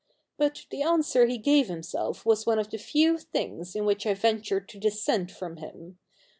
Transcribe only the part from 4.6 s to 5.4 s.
dissent